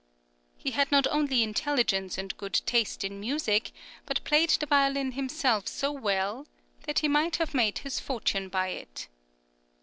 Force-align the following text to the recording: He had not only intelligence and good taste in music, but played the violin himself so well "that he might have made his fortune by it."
He 0.57 0.71
had 0.71 0.91
not 0.91 1.05
only 1.11 1.43
intelligence 1.43 2.17
and 2.17 2.35
good 2.35 2.59
taste 2.65 3.03
in 3.03 3.19
music, 3.19 3.71
but 4.07 4.23
played 4.23 4.49
the 4.49 4.65
violin 4.65 5.11
himself 5.11 5.67
so 5.67 5.91
well 5.91 6.47
"that 6.87 6.97
he 6.97 7.07
might 7.07 7.35
have 7.35 7.53
made 7.53 7.77
his 7.77 7.99
fortune 7.99 8.49
by 8.49 8.69
it." 8.69 9.07